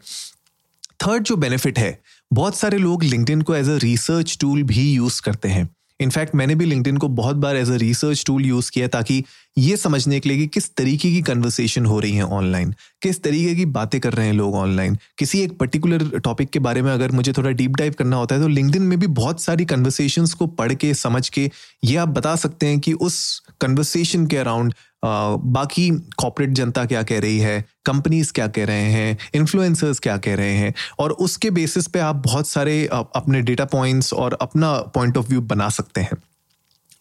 थर्ड 1.06 1.24
जो 1.24 1.36
बेनिफिट 1.36 1.80
है 1.80 2.03
बहुत 2.34 2.56
सारे 2.56 2.78
लोग 2.78 3.04
लिंकडिन 3.04 3.42
को 3.42 3.56
एज 3.56 3.70
अ 3.70 3.78
रिसर्च 3.78 4.38
टूल 4.42 4.64
भी 4.64 4.92
यूज़ 4.94 5.22
करते 5.22 5.50
हैं। 5.50 5.70
इनफैक्ट 6.00 6.36
मैंने 6.36 6.56
भी 6.56 6.66
लिंकडिन 6.66 6.98
को 6.98 7.08
बहुत 7.08 7.36
बार 7.36 7.56
as 7.56 7.72
a 7.72 7.76
research 7.76 8.24
tool 8.26 8.46
use 8.46 8.72
किया 8.72 8.88
ताकि 8.88 9.24
ये 9.58 9.78
समझने 9.78 10.20
के 10.20 10.30
लिए 10.30 10.38
कि 10.38 10.48
किस 10.48 10.70
तरीके 10.76 11.12
की 11.12 11.22
कन्वर्सेशन 11.22 11.86
हो 11.86 12.00
रही 12.00 12.16
है 12.16 12.24
ऑनलाइन 12.24 12.74
किस 13.02 13.24
तरीके 13.24 13.54
की 13.56 13.66
बातें 13.66 14.02
कर 14.02 14.14
रहे 14.14 14.26
हैं 14.26 14.34
लोग 14.34 14.56
ऑनलाइन 14.56 14.98
किसी 15.18 15.42
एक 15.42 15.58
पर्टिकुलर 15.58 16.20
टॉपिक 16.20 16.50
के 16.50 16.60
बारे 16.60 16.82
में 16.82 16.92
अगर 16.92 17.12
मुझे 17.12 17.34
थोड़ा 17.34 17.50
डीप 17.50 17.72
डाइव 17.72 17.94
करना 18.00 18.16
होता 18.16 18.36
है 18.36 18.42
तो 18.42 18.48
लिंकडिन 18.48 18.82
में 18.82 19.00
भी 19.00 19.08
बहुत 19.08 19.42
सारी 19.42 19.66
कन्वर्सेशन 19.66 20.26
को 20.26 20.48
पढ़ 20.48 20.74
के, 20.74 20.94
समझ 20.94 21.30
के 21.30 21.52
ये 21.84 21.96
आप 21.96 22.08
बता 22.08 22.36
सकते 22.36 22.66
हैं 22.66 22.80
कि 22.80 22.94
उस 22.94 23.44
कन्वर्सेशन 23.62 24.28
के 24.28 24.38
अराउंड 24.38 24.74
बाकी 25.04 25.90
कॉपरेट 26.18 26.50
जनता 26.50 26.86
क्या 26.86 27.04
कह 27.04 27.20
रही 27.20 27.40
है? 27.40 27.64
कंपनीज़ 27.86 28.32
क्या 28.34 28.48
कह 28.48 28.66
रहे 28.66 28.92
हैं? 28.92 29.18
इन्फ्लुएंसर्स 29.36 30.00
क्या 30.00 30.18
कह 30.18 30.36
रहे 30.36 30.54
हैं? 30.54 30.74
और 31.00 31.12
उसके 31.12 31.50
बेसिस 31.52 31.88
पे 31.88 32.00
आप 32.00 32.22
बहुत 32.26 32.48
सारे 32.48 32.86
अपने 32.88 33.42
डेटा 33.42 33.66
पॉइंट्स 33.68 34.14
और 34.14 34.38
अपना 34.42 34.74
पॉइंट 34.96 35.18
ऑफ़ 35.18 35.28
व्यू 35.30 35.42
बना 35.44 35.70
सकते 35.70 36.02
हैं। 36.02 36.18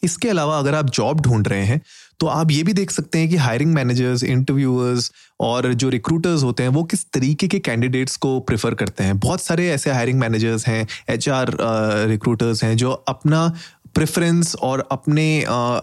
इसके 0.03 0.29
अलावा 0.29 0.59
अगर 0.59 0.75
आप 0.75 0.91
जॉब 0.91 1.21
ढूंढ 1.21 1.49
रहे 1.49 1.65
हैं 1.65 1.81
तो 2.21 2.27
आप 2.27 2.51
ये 2.51 2.63
भी 2.63 2.73
देख 2.73 2.91
सकते 2.91 3.19
हैं 3.19 3.29
कि 3.29 3.37
हायरिंग 3.37 3.73
मैनेजर्स 3.75 4.23
इंटरव्यूअर्स 4.25 5.11
और 5.41 5.73
जो 5.75 5.89
रिक्रूटर्स 5.89 6.43
होते 6.43 6.63
हैं, 6.63 6.71
वो 6.71 6.83
किस 6.85 7.05
तरीके 7.13 7.49
के 7.49 7.59
कैंडिडेट्स 7.59 8.17
को 8.17 8.39
प्रेफर 8.41 8.75
करते 8.75 9.05
हैं। 9.05 9.19
बहुत 9.19 9.43
सारे 9.43 9.69
ऐसे 9.71 9.91
हायरिंग 9.91 10.19
मैनेजर्स 10.19 10.67
हैं 10.67 10.87
एच 11.11 11.29
आर 11.29 11.57
रिक्रूटर्स 12.09 12.63
हैं 12.65 12.77
जो 12.77 12.91
अपना 12.91 13.53
प्रेफरेंस 13.95 14.55
और 14.57 14.87
अपने 14.93 15.25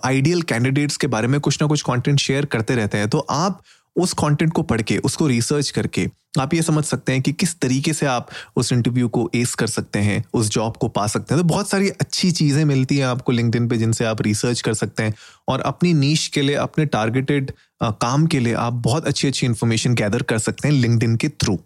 आइडियल 0.05 0.39
uh, 0.39 0.45
कैंडिडेट्स 0.45 0.97
के 0.97 1.07
बारे 1.07 1.27
में 1.27 1.39
कुछ 1.39 1.61
ना 1.61 1.67
कुछ 1.67 1.81
कंटेंट 1.81 2.19
शेयर 2.19 2.45
करते 2.45 2.75
रहते 2.75 2.97
हैं। 2.97 3.09
तो 3.09 3.19
आप 3.29 3.61
उस 3.95 4.13
कंटेंट 4.13 4.53
को 4.53 4.61
पढ़ 4.63 4.81
के 4.81 4.97
उसको 4.97 5.27
रिसर्च 5.27 5.69
करके 5.69 6.07
आप 6.39 6.53
ये 6.53 6.61
समझ 6.61 6.83
सकते 6.85 7.11
हैं 7.11 7.21
कि 7.21 7.31
किस 7.33 7.59
तरीके 7.59 7.93
से 7.93 8.05
आप 8.05 8.29
उस 8.55 8.71
इंटरव्यू 8.73 9.07
को 9.07 9.29
एस 9.35 9.53
कर 9.55 9.67
सकते 9.67 9.99
हैं 9.99 10.23
उस 10.33 10.49
जॉब 10.49 10.77
को 10.77 10.87
पा 10.87 11.05
सकते 11.07 11.33
हैं। 11.33 11.43
तो 11.43 11.47
बहुत 11.49 11.69
सारी 11.69 11.89
अच्छी 11.89 12.31
चीज़ें 12.31 12.63
मिलती 12.65 12.97
हैं 12.97 13.05
आपको 13.05 13.31
लिंकडिन 13.31 13.67
पे 13.67 13.77
जिनसे 13.77 14.05
आप 14.05 14.21
रिसर्च 14.21 14.61
कर 14.61 14.73
सकते 14.73 15.03
हैं 15.03 15.13
और 15.47 15.61
अपनी 15.61 15.93
नीच 15.93 16.27
के 16.27 16.41
लिए 16.41 16.55
अपने 16.55 16.85
टारगेटेड 16.85 17.51
काम 17.83 18.25
के 18.27 18.39
लिए 18.39 18.53
आप 18.53 18.73
बहुत 18.73 19.07
अच्छी 19.07 19.27
अच्छी 19.27 19.45
इन्फॉर्मेशन 19.45 19.93
गैदर 19.93 20.21
कर 20.21 20.39
सकते 20.39 20.67
हैं 20.67 20.75
लिंकडिन 20.75 21.15
के 21.15 21.29
थ्रू 21.29 21.59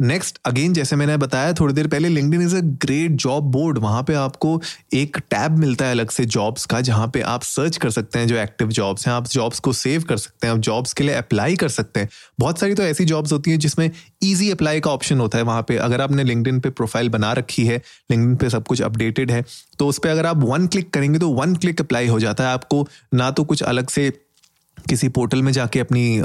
नेक्स्ट 0.00 0.38
अगेन 0.46 0.72
जैसे 0.72 0.96
मैंने 0.96 1.16
बताया, 1.16 1.52
थोड़ी 1.52 1.74
देर 1.74 1.86
पहले 1.86 2.08
LinkedIn 2.08 2.42
is 2.42 2.54
a 2.56 2.60
great 2.82 3.12
job 3.12 3.44
board 3.52 3.78
वहाँ 3.78 4.02
पे 4.02 4.14
आपको 4.14 4.60
एक 4.94 5.16
टैब 5.30 5.56
मिलता 5.58 5.84
है 5.84 5.92
अलग 5.92 6.10
से 6.10 6.24
जॉब्स 6.26 6.66
का, 6.66 6.80
जहाँ 6.80 7.08
पे 7.14 7.20
आप 7.22 7.42
सर्च 7.42 7.76
कर 7.76 7.90
सकते 7.90 8.18
हैं 8.18 8.26
जो 8.28 8.36
एक्टिव 8.36 8.68
जॉब्स 8.70 9.06
हैं। 9.06 9.14
आप 9.14 9.26
जॉब्स 9.28 9.58
को 9.58 9.72
सेव 9.72 10.02
कर 10.02 10.16
सकते 10.16 10.46
हैं, 10.46 10.54
आप 10.54 10.60
जॉब्स 10.60 10.92
के 10.92 11.04
लिए 11.04 11.14
अप्लाई 11.14 11.56
कर 11.56 11.68
सकते 11.68 12.00
हैं। 12.00 12.08
बहुत 12.40 12.58
सारी 12.58 12.74
तो 12.74 12.82
ऐसी 12.82 13.04
जॉब्स 13.04 13.32
होती 13.32 13.50
हैं 13.50 13.58
जिसमें 13.58 13.90
ईजी 14.22 14.50
अप्लाई 14.50 14.80
का 14.80 14.90
ऑप्शन 14.90 15.20
होता 15.20 15.38
है 15.38 15.44
वहाँ 15.44 15.62
पे। 15.62 15.76
अगर 15.78 16.00
आपने 16.00 16.24
लिंकडिन 16.24 16.60
पे 16.60 16.70
प्रोफ़ाइल 16.70 17.08
बना 17.08 17.32
रखी 17.32 17.66
है 17.66 17.76
लिंकडिन 18.10 18.36
पे 18.36 18.50
सब 18.50 18.66
कुछ 18.66 18.82
अपडेटेड 18.82 19.30
है 19.30 19.44
तो 19.78 19.86
उस 19.88 19.98
पर 19.98 20.08
अगर 20.08 20.26
आप 20.26 20.44
वन 20.44 20.66
क्लिक 20.66 20.90
करेंगे 20.90 21.18
तो 21.18 21.30
वन 21.30 21.54
क्लिक 21.56 21.80
अप्लाई 21.80 22.06
हो 22.06 22.20
जाता 22.20 22.44
है। 22.44 22.52
आपको 22.52 22.86
ना 23.14 23.30
तो 23.30 23.44
कुछ 23.44 23.62
अलग 23.64 23.88
से 23.88 24.10
किसी 24.88 25.08
पोर्टल 25.10 25.42
में 25.42 25.52
जाके 25.52 25.80
अपनी 25.80 26.20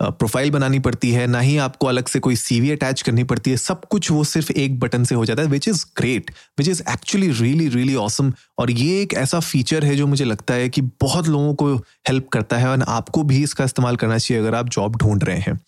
प्रोफ़ाइल 0.00 0.50
बनानी 0.50 0.78
पड़ती 0.78 1.10
है, 1.10 1.26
ना 1.26 1.40
ही 1.40 1.56
आपको 1.58 1.86
अलग 1.86 2.08
से 2.08 2.18
कोई 2.20 2.36
सीवी 2.36 2.70
अटैच 2.70 3.02
करनी 3.02 3.24
पड़ती 3.24 3.50
है, 3.50 3.56
सब 3.56 3.84
कुछ 3.84 4.10
वो 4.10 4.24
सिर्फ़ 4.24 4.52
एक 4.52 4.78
बटन 4.80 5.04
से 5.04 5.14
हो 5.14 5.24
जाता 5.24 5.42
है 5.42 5.48
which 5.48 5.68
is 5.68 5.84
great 5.96 6.30
which 6.58 6.68
is 6.68 6.82
actually 6.90 7.30
really 7.32 7.68
really 7.68 7.94
awesome 7.94 8.32
और 8.58 8.70
ये 8.70 9.00
एक 9.02 9.14
ऐसा 9.14 9.40
फीचर 9.40 9.84
है 9.84 9.96
जो 9.96 10.06
मुझे 10.06 10.24
लगता 10.24 10.54
है 10.54 10.68
कि 10.68 10.80
बहुत 11.00 11.28
लोगों 11.28 11.54
को 11.54 11.74
हेल्प 12.08 12.28
करता 12.28 12.56
है 12.56 12.68
और 12.68 12.82
आपको 12.88 13.22
भी 13.22 13.42
इसका 13.42 13.64
इस्तेमाल 13.64 13.96
करना 13.96 14.18
चाहिए 14.18 14.42
अगर 14.42 14.54
आप 14.54 14.68
जॉब 14.68 14.96
ढूंढ 14.96 15.24
रहे 15.24 15.38
हैं। 15.38 15.58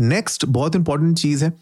नेक्स्ट 0.00 0.44
बहुत 0.46 0.76
इंपॉर्टेंट 0.76 1.18
चीज़ 1.18 1.44
है, 1.44 1.52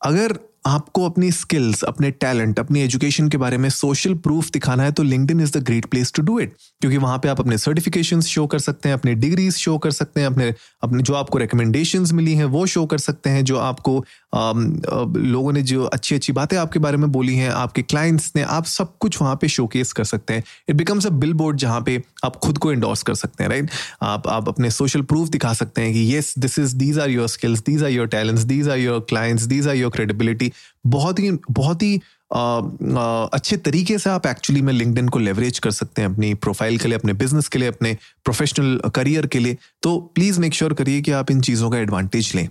अगर 0.00 0.38
आपको 0.66 1.06
अपनी 1.06 1.30
स्किल्स 1.32 1.82
अपने 1.82 2.10
टैलेंट 2.10 2.58
अपनी 2.58 2.80
एजुकेशन 2.80 3.28
के 3.28 3.36
बारे 3.36 3.58
में 3.58 3.68
सोशल 3.68 4.14
प्रूफ 4.14 4.50
दिखाना 4.50 4.82
है 4.82 4.92
तो 4.92 5.02
Linked 5.02 5.40
is 5.40 5.58
the 5.58 5.62
great 5.62 5.86
place 5.86 6.12
to 6.12 6.22
do 6.22 6.38
it 6.40 6.52
क्योंकि 6.80 6.96
वहाँ 6.96 7.18
पे 7.18 7.28
आप 7.28 7.40
अपने 7.40 7.58
सर्टिफिकेशन 7.58 8.20
शो 8.20 8.46
कर 8.46 8.58
सकते 8.58 8.88
हैं 8.88 8.96
अपने 8.96 9.14
डिग्रीज 9.14 9.56
शो 9.56 9.78
कर 9.78 9.90
सकते 9.90 10.20
हैं 10.20 10.26
अपने 10.26 10.54
अपने 10.82 11.02
जो 11.02 11.14
आपको 11.14 11.38
रिकमेंडेशन 11.38 12.06
मिली 12.12 12.34
हैं 12.34 12.44
वो 12.44 12.66
शो 12.66 12.86
कर 12.86 12.98
सकते 12.98 13.30
हैं 13.30 13.44
जो 13.44 13.58
आपको 13.58 14.04
आम, 14.34 14.82
लोगों 15.16 15.52
ने 15.52 15.62
जो 15.62 15.84
अच्छी 15.84 16.14
अच्छी 16.14 16.32
बातें 16.32 16.56
आपके 16.56 16.78
बारे 16.78 16.96
में 16.96 17.12
बोली 17.12 17.34
हैं 17.34 17.50
आपके 17.50 17.82
क्लाइंट्स 17.82 18.32
ने 18.36 18.42
आप 18.42 18.64
सब 18.64 18.98
कुछ 18.98 19.22
वहाँ 19.22 19.36
पे 19.36 19.48
शोकेस 19.48 19.92
कर 19.92 20.04
सकते 20.04 20.34
हैं। 20.34 20.44
It 20.68 20.76
becomes 20.76 21.06
a 21.06 21.10
bill 21.10 21.32
board 21.32 21.56
जहाँ 21.56 21.80
पे 21.80 22.02
आप 22.24 22.36
खुद 22.36 22.58
को 22.58 22.72
इंडोर्स 22.72 23.02
कर 23.02 23.14
सकते 23.14 23.44
हैं 23.44 23.50
राइट 23.50 23.70
आप 24.02 24.28
आप 24.28 24.48
अपने 24.48 24.70
सोशल 24.70 25.02
प्रूफ 25.02 25.28
दिखा 25.28 25.52
सकते 25.52 25.82
हैं 25.82 25.92
कि 25.92 25.98
yes 25.98 26.34
this 26.38 26.58
is 26.58 26.76
these 26.76 26.98
are 26.98 27.10
your 27.10 27.28
skills 27.28 27.60
these 27.60 27.84
are 27.84 27.90
your 27.90 28.06
talents 28.06 28.42
these 28.42 28.68
are 28.68 28.78
your 28.78 29.00
clients 29.08 29.42
these 29.42 29.68
are 29.68 29.74
your 29.74 29.90
credibility 29.90 30.49
बहुत 30.86 31.18
ही 31.18 31.30
बहुत 31.50 31.82
ही 31.82 32.00
अच्छे 32.32 33.56
तरीके 33.56 33.98
से 33.98 34.10
आप 34.10 34.26
एक्चुअली 34.26 34.62
में 34.62 34.72
लिंकड 34.72 35.10
को 35.10 35.18
लेवरेज 35.18 35.58
कर 35.58 35.70
सकते 35.70 36.02
हैं 36.02 36.08
अपनी 36.08 36.32
प्रोफ़ाइल 36.34 36.78
के 36.78 36.88
लिए, 36.88 36.98
अपने 36.98 37.12
बिज़नेस 37.12 37.48
के 37.48 37.58
लिए, 37.58 37.68
अपने 37.68 37.96
प्रोफेशनल 38.24 38.90
करियर 38.94 39.26
के 39.26 39.38
लिए। 39.38 39.56
तो 39.82 39.98
प्लीज़ 40.14 40.40
मेक 40.40 40.54
श्योर 40.54 40.74
करिए 40.74 41.00
कि 41.00 41.10
आप 41.12 41.30
इन 41.30 41.40
चीज़ों 41.40 41.70
का 41.70 41.78
एडवांटेज 41.78 42.32
लें। 42.34 42.48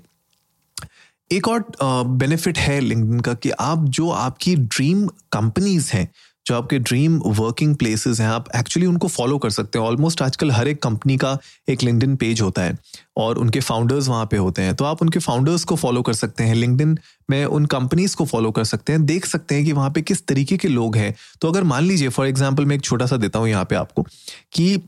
एक 1.32 1.48
और 1.48 1.66
बेनिफिट 1.82 2.58
है 2.58 2.80
लिंकड 2.80 3.22
का 3.22 3.34
कि 3.34 3.50
आप 3.52 3.86
जो 3.90 4.10
आपकी 4.10 4.56
ड्रीम 4.56 5.06
कंपनीज़ 5.08 5.92
हैं 5.94 6.08
जो 6.50 6.56
आपके 6.56 6.78
ड्रीम 6.80 7.18
वर्किंग 7.28 7.76
प्लेसेस 7.76 8.20
हैं, 8.20 8.28
आप 8.28 8.46
एक्चुअली 8.56 8.86
उनको 8.88 9.08
फॉलो 9.08 9.38
कर 9.38 9.50
सकते 9.50 9.80
हैं। 9.80 9.86
ऑलमोस्ट 9.86 10.22
आजकल 10.22 10.52
हर 10.52 10.68
एक 10.68 10.82
कंपनी 10.84 11.18
का 11.18 11.38
एक 11.70 11.84
लिंकडिन 11.84 12.16
पेज 12.16 12.42
होता 12.42 12.62
है 12.62 12.78
और 13.18 13.38
उनके 13.38 13.60
फाउंडर्स 13.62 14.08
वहाँ 14.08 14.26
पे 14.26 14.38
होते 14.38 14.62
हैं। 14.62 14.76
तो 14.76 14.86
आप 14.86 15.02
उनके 15.02 15.20
फाउंडर्स 15.20 15.64
को 15.64 15.76
फॉलो 15.76 16.02
कर 16.02 16.14
सकते 16.16 16.44
हैं। 16.44 16.56
लिंकडिन 16.56 16.98
में 17.30 17.44
उन 17.46 17.66
कंपनीज़ 17.68 18.16
को 18.16 18.26
फॉलो 18.26 18.52
कर 18.52 18.64
सकते 18.66 18.94
हैं। 18.94 19.06
देख 19.06 19.26
सकते 19.26 19.56
हैं 19.56 19.66
कि 19.66 19.74
वहाँ 19.74 19.90
पे 19.90 20.02
किस 20.02 20.26
तरीके 20.28 20.58
के 20.58 20.68
लोग 20.68 20.96
हैं। 20.98 21.14
तो 21.42 21.52
अगर 21.52 21.64
मान 21.66 21.84
लीजिए 21.84 22.10
फॉर 22.10 22.28
एग्ज़ाम्पल 22.28 22.66
मैं 22.66 22.76
एक 22.76 22.84
छोटा 22.84 23.06
सा 23.06 23.18
देता 23.18 23.40
हूँ 23.40 23.50
यहाँ 23.50 23.66
पे 23.66 23.76
आपको 23.76 24.06
कि 24.54 24.82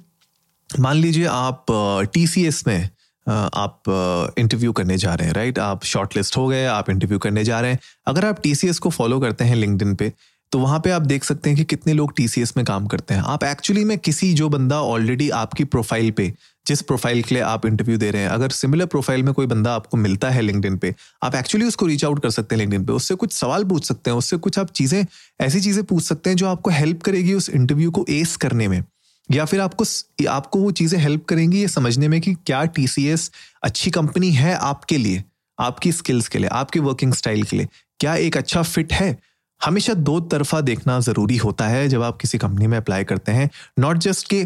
मान 0.70 0.98
लीजिए 0.98 1.26
आप 1.26 1.66
टी 2.14 2.26
सी 2.28 2.46
एस 2.46 2.64
में 2.68 2.90
आप 3.28 4.34
इंटरव्यू 4.40 4.72
करने 4.74 4.98
जा 4.98 5.14
रहे 5.14 5.28
हैं 5.28 5.34
राइट 5.34 5.60
आप 5.60 5.84
शॉर्ट 5.86 6.16
लिस्ट 6.18 6.38
हो 6.38 6.48
गए, 6.48 6.66
आप 6.66 6.90
इंटरव्यू 6.90 7.20
करने 7.20 7.44
जा 7.44 7.60
रहे 7.62 7.72
हैं। 7.72 7.80
अगर 8.08 8.26
आप 8.26 8.40
टीसीएस 8.44 8.80
को 8.80 8.90
फॉलो 8.90 9.20
करते 9.20 9.44
हैं 9.44 9.56
लिंकडिन 9.56 9.96
पे 9.96 10.12
तो 10.52 10.60
वहाँ 10.60 10.80
पे 10.80 10.90
आप 10.92 11.02
देख 11.02 11.24
सकते 11.24 11.50
हैं 11.50 11.58
कि 11.58 11.64
कितने 11.64 11.94
लोग 11.94 12.16
टीसीएस 12.16 12.56
में 12.58 12.66
काम 12.66 12.88
करते 12.88 13.14
हैं। 13.14 13.22
आप 13.24 13.44
एक्चुअली 13.44 13.84
में 13.86 13.98
किसी 13.98 14.34
जो 14.34 14.50
बंदा 14.50 14.82
ऑलरेडी 14.82 15.30
आपकी 15.30 15.64
प्रोफ़ाइल 15.64 16.12
पे, 16.12 16.34
जिस 16.66 16.82
प्रोफ़ाइल 16.82 17.22
के 17.24 17.36
लिए 17.36 17.44
आप 17.44 17.66
इंटरव्यू 17.66 17.98
दे 17.98 18.10
रहे 18.12 18.22
हैं, 18.22 18.30
अगर 18.30 18.50
सिमिलर 18.50 18.86
प्रोफ़ाइल 18.86 19.24
में 19.24 19.34
कोई 19.34 19.46
बंदा 19.46 19.74
आपको 19.76 19.98
मिलता 19.98 20.30
है 20.30 20.42
लिंकडिन 20.42 20.78
पे, 20.78 20.94
आप 21.24 21.36
एक्चुअली 21.36 21.68
उसको 21.68 21.86
रीच 21.86 22.06
आउट 22.06 22.22
कर 22.24 22.30
सकते 22.30 22.56
हैं 22.56 22.60
लिंकडिन 22.60 22.86
पे। 22.86 22.94
उससे 22.94 23.16
कुछ 23.16 23.34
सवाल 23.34 23.64
पूछ 23.64 23.88
सकते 23.88 24.12
हैं, 24.12 24.18
उससे 24.18 24.38
कुछ 24.38 24.60
आप 24.60 24.72
चीज़ें, 24.72 25.06
ऐसी 25.42 25.62
चीज़ें 25.62 25.84
पूछ 25.84 26.04
सकते 26.04 26.30
हैं 26.30 26.38
जो 26.38 26.48
आपको 26.48 26.70
हेल्प 26.70 27.02
करेगी 27.02 27.34
उस 27.34 27.50
इंटरव्यू 27.50 27.92
को 27.92 28.06
एस 28.10 28.36
करने 28.36 28.68
में। 28.68 28.84
या 29.30 29.46
फिर 29.46 29.62
आपको 29.62 29.86
आपको 30.30 30.60
वो 30.60 30.72
चीज़ें 30.74 31.00
हेल्प 31.00 31.26
करेंगी 31.26 31.60
ये 31.60 31.68
समझने 31.68 32.08
में 32.08 32.20
कि 32.22 32.34
क्या 32.36 32.64
टीसीएस 32.66 33.30
अच्छी 33.64 33.92
कंपनी 33.92 34.32
है 34.32 34.56
आपके 34.56 34.98
लिए, 34.98 35.24
आपकी 35.60 35.92
स्किल्स 35.92 36.28
के 36.28 36.40
लिए, 36.40 36.48
आपकी 36.50 36.80
वर्किंग 36.80 37.14
स्टाइल 37.14 37.44
के 37.44 37.58
लिए। 37.58 37.68
क्या 38.00 38.16
एक 38.16 38.38
अच्छा 38.38 38.62
फिट 38.64 38.94
है? 38.94 39.18
हमेशा 39.66 39.94
दो 39.94 40.20
तरफा 40.20 40.62
देखना 40.62 41.00
ज़रूरी 41.00 41.38
होता 41.38 41.68
है 41.68 41.88
जब 41.90 42.04
आप 42.04 42.18
किसी 42.18 42.38
कंपनी 42.38 42.68
में 42.68 42.78
अप्लाई 42.78 43.04
करते 43.04 43.32
हैं। 43.32 43.50
नॉट 43.80 43.98
जस्ट 43.98 44.28
कि 44.30 44.46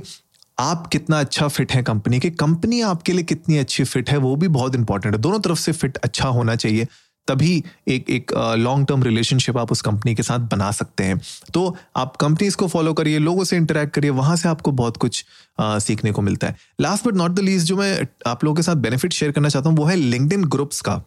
आप 0.60 0.88
कितना 0.88 1.20
अच्छा 1.20 1.48
फिट 1.48 1.72
है 1.72 1.82
कंपनी 1.84 2.20
के 2.20 2.30
कंपनी 2.32 2.82
आपके 2.82 3.14
लिए 3.14 3.24
कितनी 3.24 3.58
अच्छी 3.58 3.84
फिट 3.84 4.10
है 4.10 4.18
वो 4.18 4.36
भी 4.36 4.48
बहुत 4.50 4.76
इंपॉर्टेंट 4.76 5.16
है। 5.16 5.22
दोनों 5.22 5.40
तरफ़ 5.40 5.60
से 5.60 5.72
फिट 5.72 5.98
अच्छा 5.98 6.30
होना 6.30 6.56
चाहिए 6.56 6.88
तभी 7.28 7.64
एक 7.88 8.10
एक 8.10 8.32
लॉन्ग 8.58 8.88
टर्म 8.88 9.04
रिलेशनशिप 9.04 9.58
आप 9.58 9.72
उस 9.72 9.82
कंपनी 9.82 10.14
के 10.16 10.24
साथ 10.24 10.40
बना 10.50 10.70
सकते 10.72 11.04
हैं। 11.04 11.20
तो 11.54 11.76
आप 11.96 12.16
कंपनीज़ 12.16 12.58
को 12.58 12.68
फॉलो 12.68 12.94
करिए 12.94 13.20
लोगों 13.20 13.44
से 13.44 13.58
इंटरेक्ट 13.58 13.94
करिए 13.94 14.10
वहाँ 14.12 14.36
से 14.36 14.50
आपको 14.50 14.72
बहुत 14.72 14.98
कुछ 14.98 15.24
आ, 15.60 15.80
सीखने 15.80 16.12
को 16.12 16.22
मिलता 16.22 16.48
है। 16.48 16.56
Last 16.82 17.08
but 17.08 17.16
not 17.16 17.32
the 17.32 17.40
least 17.40 17.68
जो 17.68 17.78
मैं 17.78 18.08
आप 18.28 18.44
लोगों 18.44 18.56
के 18.56 18.62
साथ 18.62 18.76
बेनिफिट 18.78 19.14
शेयर 19.14 19.32
करना 19.32 19.50
चाहता 19.50 19.70
हूँ 19.70 19.78
वो 19.78 19.86
है 19.86 19.96
लिंकड 19.96 20.46
ग्रुप्स 20.46 20.82
का। 20.82 21.02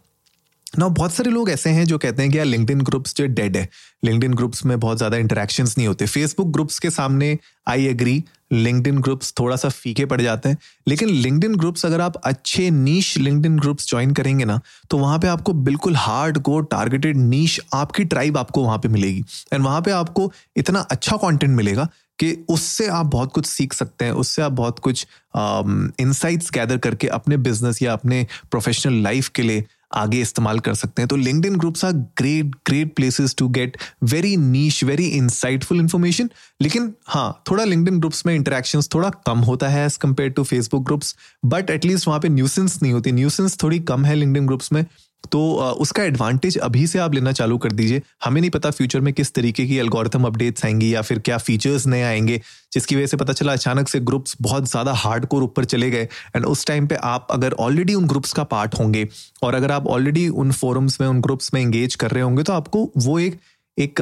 ना 0.78 0.88
बहुत 0.90 1.12
सारे 1.12 1.30
लोग 1.30 1.50
ऐसे 1.50 1.70
हैं 1.70 1.84
जो 1.86 1.98
कहते 1.98 2.22
हैं 2.22 2.30
कि 2.32 2.38
यार 2.38 2.46
लिंकड 2.46 2.82
ग्रुप्स 2.82 3.14
जो 3.16 3.26
डेड 3.28 3.56
है। 3.56 3.68
लिंकड 4.04 4.34
ग्रुप्स 4.34 4.64
में 4.66 4.78
बहुत 4.80 4.96
ज़्यादा 4.98 5.16
इंटरेक्शन 5.16 5.64
नहीं 5.68 5.86
होते। 5.86 6.06
फेसबुक 6.06 6.48
ग्रुप्स 6.52 6.78
के 6.78 6.90
सामने 6.90 7.38
आई 7.68 7.86
एग्री 7.86 8.22
लिंकड 8.52 8.98
ग्रुप्स 9.00 9.32
थोड़ा 9.40 9.56
सा 9.56 9.68
फीके 9.68 10.04
पड़ 10.06 10.20
जाते 10.20 10.48
हैं। 10.48 10.58
लेकिन 10.88 11.08
लिंकड 11.08 11.56
ग्रुप्स 11.56 11.86
अगर 11.86 12.00
आप 12.00 12.16
अच्छे 12.16 12.70
नीश 12.70 13.16
लिंकड 13.18 13.60
ग्रुप्स 13.60 13.88
ज्वाइन 13.88 14.12
करेंगे 14.14 14.44
ना 14.44 14.60
तो 14.90 14.98
वहाँ 14.98 15.18
पे 15.18 15.28
आपको 15.28 15.52
बिल्कुल 15.52 15.96
हार्ड 15.96 16.38
कोर 16.40 16.64
टारगेटेड 16.70 17.16
नीश 17.18 17.60
आपकी 17.74 18.04
ट्राइब 18.06 18.38
आपको 18.38 18.62
वहाँ 18.64 18.78
पे 18.78 18.88
मिलेगी। 18.88 19.24
एंड 19.52 19.64
वहाँ 19.64 19.80
पे 19.82 19.90
आपको 19.92 20.32
इतना 20.56 20.80
अच्छा 20.80 21.16
कंटेंट 21.16 21.56
मिलेगा 21.56 21.88
कि 22.18 22.32
उससे 22.48 22.86
आप 22.88 23.06
बहुत 23.06 23.32
कुछ 23.32 23.46
सीख 23.46 23.72
सकते 23.72 24.04
हैं। 24.04 24.12
उससे 24.14 24.42
आप 24.42 24.52
बहुत 24.52 24.78
कुछ 24.78 25.06
इंसाइट्स 25.36 26.46
um, 26.46 26.54
गैदर 26.54 26.78
करके 26.78 27.08
अपने 27.08 27.36
बिज़नेस 27.38 27.82
या 27.82 27.92
अपने 27.92 28.26
प्रोफेशनल 28.50 29.02
लाइफ 29.02 29.28
के 29.28 29.42
लिए 29.42 29.64
आगे 29.92 30.20
इस्तेमाल 30.20 30.58
कर 30.58 30.74
सकते 30.74 31.02
हैं। 31.02 31.08
तो 31.08 31.16
LinkedIn 31.46 31.56
groups 31.56 31.84
are 31.84 31.92
great 32.18 32.54
great 32.66 32.94
places 32.96 33.34
to 33.38 33.48
get 33.48 33.76
very 34.04 34.36
niche 34.36 34.82
very 34.84 35.06
insightful 35.08 35.78
information 35.78 36.30
लेकिन 36.62 36.92
हाँ 37.06 37.42
थोड़ा 37.50 37.64
लिंकड 37.64 37.88
इन 37.88 37.98
ग्रुप्स 38.00 38.24
में 38.26 38.34
इंटरेक्शन 38.34 38.80
थोड़ा 38.94 39.10
कम 39.26 39.38
होता 39.40 39.68
है 39.68 39.84
as 39.86 39.96
compare 39.96 40.30
to 40.30 40.44
Facebook 40.44 40.84
groups 40.84 41.14
but 41.44 41.70
at least 41.70 42.08
वहाँ 42.08 42.20
पे 42.20 42.28
न्यूसेंस 42.28 42.78
नहीं 42.82 42.92
होती। 42.92 43.12
न्यूसेंस 43.12 43.56
थोड़ी 43.62 43.78
कम 43.80 44.04
है 44.04 44.14
लिंकड 44.14 44.36
इन 44.36 44.46
ग्रुप्स 44.46 44.72
में। 44.72 44.84
तो 45.24 45.40
उसका 45.76 46.02
एडवांटेज 46.02 46.56
अभी 46.58 46.86
से 46.86 46.98
आप 46.98 47.14
लेना 47.14 47.32
चालू 47.32 47.56
कर 47.58 47.72
दीजिए। 47.72 48.02
हमें 48.24 48.40
नहीं 48.40 48.50
पता 48.50 48.70
फ्यूचर 48.70 49.00
में 49.00 49.12
किस 49.14 49.32
तरीके 49.34 49.66
की 49.66 49.76
एल्गोरिथम 49.78 50.24
अपडेट्स 50.24 50.64
आएँगी 50.64 50.94
या 50.94 51.02
फिर 51.02 51.18
क्या 51.18 51.38
फीचर्स 51.38 51.86
नए 51.86 52.02
आएँगे, 52.02 52.40
जिसकी 52.72 52.96
वजह 52.96 53.06
से 53.06 53.16
पता 53.16 53.32
चला 53.32 53.52
अचानक 53.52 53.88
से 53.88 54.00
ग्रुप्स 54.02 54.36
बहुत 54.40 54.68
ज़्यादा 54.70 54.92
हार्ड 54.94 55.26
कोर 55.26 55.42
ऊपर 55.42 55.64
चले 55.64 55.90
गए। 55.90 56.08
एंड 56.36 56.46
उस 56.46 56.66
टाइम 56.66 56.86
पे 56.86 56.94
आप 56.94 57.26
अगर 57.30 57.52
ऑलरेडी 57.60 57.94
उन 57.94 58.06
ग्रुप्स 58.06 58.32
का 58.32 58.44
पार्ट 58.46 58.74
होंगे 58.74 59.06
और 59.42 59.54
अगर 59.54 59.72
आप 59.72 59.86
ऑलरेडी 59.88 60.28
उन 60.28 60.52
फोरम्स 60.52 61.00
में, 61.00 61.08
उन 61.08 61.20
ग्रुप्स 61.20 61.52
में 61.54 61.60
एंगेज 61.60 61.94
कर 61.94 62.10
रहे 62.10 62.22
होंगे 62.22 62.42
तो 62.42 62.52
आपको 62.52 62.90
वो 62.98 63.18
एक 63.18 63.38
एक 63.78 64.00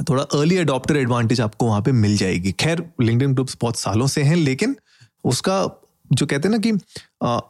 थोड़ा 0.00 0.22
अर्ली 0.22 0.56
अडॉप्टर 0.56 0.96
एडवांटेज 0.96 1.40
आपको 1.40 1.66
वहाँ 1.66 1.80
पे 1.82 1.92
मिल 1.94 2.16
जाएगी। 2.16 2.52
खैर 2.52 2.82
लिंकड 3.00 3.26
ग्रुप्स 3.26 3.56
बहुत 3.60 3.78
सालों 3.78 4.06
से 4.06 4.22
हैं, 4.22 4.36
लेकिन 4.36 4.76
उसका 5.24 5.64
जो 6.12 6.26
कहते 6.26 6.48
हैं 6.48 6.52
ना 6.52 6.58
कि 6.58 6.72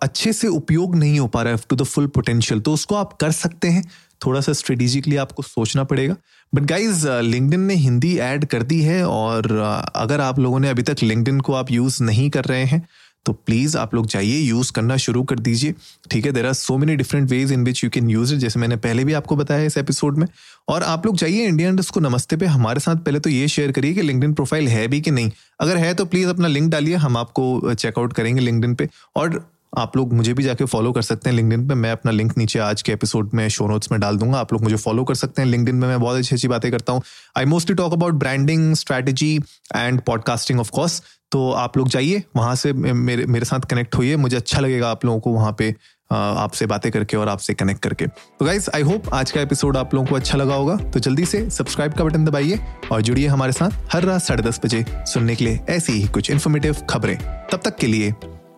अच्छे 0.02 0.32
से 0.32 0.48
उपयोग 0.48 0.96
नहीं 0.96 1.18
हो 1.20 1.26
पा 1.26 1.42
रहा 1.42 1.52
है 1.52 1.60
टू 1.70 1.76
द 1.76 1.82
फुल 1.82 2.06
पोटेंशियल 2.06 2.60
तो 2.60 2.72
उसको 2.72 2.94
आप 2.94 3.12
कर 3.12 3.30
सकते 3.32 3.68
हैं। 3.68 3.84
थोड़ा 4.26 4.40
सा 4.40 4.52
स्ट्रेटेजिकली 4.52 5.16
आपको 5.16 5.42
सोचना 5.42 5.84
पड़ेगा। 5.84 6.16
बट 6.54 6.62
गाइज़ 6.62 7.08
लिंकडिन 7.08 7.60
ने 7.60 7.74
हिंदी 7.74 8.16
ऐड 8.18 8.44
कर 8.44 8.62
दी 8.62 8.80
है 8.82 9.04
और 9.06 9.50
अगर 9.96 10.20
आप 10.20 10.38
लोगों 10.38 10.60
ने 10.60 10.68
अभी 10.68 10.82
तक 10.82 11.02
लिंकडिन 11.02 11.40
को 11.40 11.52
आप 11.52 11.70
यूज़ 11.70 12.02
नहीं 12.02 12.30
कर 12.30 12.44
रहे 12.44 12.64
हैं 12.64 12.86
तो 13.26 13.32
प्लीज़ 13.32 13.76
आप 13.78 13.94
लोग 13.94 14.06
जाइए 14.06 14.38
यूज़ 14.38 14.72
करना 14.72 14.96
शुरू 14.96 15.22
कर 15.24 15.38
दीजिए। 15.38 15.74
ठीक 16.10 16.26
है 16.26 16.32
there 16.32 16.46
are 16.46 16.52
so 16.52 16.76
many 16.78 16.96
different 16.96 17.30
ways 17.30 17.52
in 17.52 17.64
which 17.64 17.82
you 17.84 17.90
can 17.90 18.10
use 18.10 18.34
it 18.34 18.40
जैसे 18.40 18.60
मैंने 18.60 18.76
पहले 18.78 19.04
भी 19.04 19.12
आपको 19.12 19.36
बताया 19.36 19.64
इस 19.64 19.76
एपिसोड 19.78 20.18
में। 20.18 20.26
और 20.68 20.82
आप 20.82 21.06
लोग 21.06 21.16
जाइए 21.16 21.46
इंडिया 21.46 21.72
को 21.94 22.00
नमस्ते 22.00 22.36
पे। 22.36 22.46
हमारे 22.46 22.80
साथ 22.80 22.96
पहले 22.96 23.20
तो 23.20 23.30
ये 23.30 23.48
शेयर 23.48 23.72
करिए 23.72 23.94
कि 23.94 24.02
लिंकडिन 24.02 24.32
प्रोफ़ाइल 24.34 24.68
है 24.68 24.86
भी 24.88 25.00
कि 25.00 25.10
नहीं। 25.10 25.30
अगर 25.60 25.76
है 25.76 25.92
तो 25.94 26.04
प्लीज़ 26.04 26.28
अपना 26.28 26.48
लिंक 26.48 26.70
डालिए, 26.70 26.94
हम 26.96 27.16
आपको 27.16 27.74
चेकआउट 27.74 28.12
करेंगे 28.12 28.40
लिंकडिन 28.40 28.74
पे। 28.74 28.88
और 29.16 29.44
आप 29.78 29.96
लोग 29.96 30.12
मुझे 30.12 30.32
भी 30.34 30.42
जाके 30.42 30.64
फॉलो 30.64 30.92
कर 30.92 31.02
सकते 31.02 31.30
हैं 31.30 31.36
लिंकडिन 31.36 31.66
पे। 31.68 31.74
मैं 31.74 31.90
अपना 31.92 32.12
लिंक 32.12 32.36
नीचे 32.38 32.58
आज 32.58 32.82
के 32.82 32.92
एपिसोड 32.92 33.30
में 33.34 33.48
शो 33.48 33.66
नोट्स 33.68 33.90
में 33.92 34.00
डाल 34.00 34.16
दूँगा। 34.16 34.38
आप 34.38 34.52
लोग 34.52 34.62
मुझे 34.62 34.76
फॉलो 34.76 35.04
कर 35.04 35.14
सकते 35.14 35.42
हैं 35.42 35.48
लिंकडिन 35.48 35.74
में। 35.74 35.86
मैं 35.88 36.00
बहुत 36.00 36.18
अच्छी 36.18 36.34
अच्छी 36.34 36.48
बातें 36.48 36.70
करता 36.72 36.92
हूँ। 36.92 37.02
I 37.36 37.44
mostly 37.44 37.76
talk 37.76 37.92
about 37.92 38.14
branding 38.14 38.74
strategy 38.74 39.34
and 39.76 40.00
podcasting 40.00 40.60
of 40.60 40.70
course 40.70 41.02
तो 41.32 41.50
आप 41.52 41.76
लोग 41.76 41.88
जाइए, 41.88 42.22
वहाँ 42.36 42.54
से 42.54 42.72
मेरे 42.72 43.24
मेरे 43.26 43.44
साथ 43.44 43.60
कनेक्ट 43.60 43.94
होइए। 43.94 44.16
मुझे 44.16 44.36
अच्छा 44.36 44.60
लगेगा 44.60 44.90
आप 44.90 45.04
लोगों 45.04 45.20
को 45.20 45.30
वहाँ 45.30 45.54
पे 45.58 45.74
आपसे 46.10 46.66
बातें 46.66 46.90
करके 46.92 47.16
और 47.16 47.28
आपसे 47.28 47.54
कनेक्ट 47.54 47.82
करके। 47.82 48.06
तो 48.06 48.44
गाइज़ 48.46 48.68
आई 48.74 48.82
होप 48.82 49.08
आज 49.14 49.30
का 49.30 49.40
एपिसोड 49.40 49.76
आप 49.76 49.94
लोगों 49.94 50.06
को 50.06 50.14
अच्छा 50.14 50.38
लगा 50.38 50.54
होगा। 50.54 50.76
तो 50.76 51.00
जल्दी 51.00 51.24
से 51.26 51.48
सब्सक्राइब 51.50 51.92
का 51.92 52.04
बटन 52.04 52.24
दबाइए 52.24 52.60
और 52.92 53.02
जुड़िए 53.02 53.26
हमारे 53.26 53.52
साथ 53.52 53.70
हर 53.92 54.04
रात 54.04 54.22
साढ़े 54.22 54.42
दस 54.42 54.60
बजे 54.64 54.84
सुनने 54.90 55.36
के 55.36 55.44
लिए 55.44 55.60
ऐसी 55.68 55.92
ही 55.92 56.08
कुछ 56.08 56.30
इन्फॉर्मेटिव 56.30 56.76
खबरें। 56.90 57.16
तब 57.52 57.60
तक 57.64 57.76
के 57.76 57.86
लिए 57.86 58.14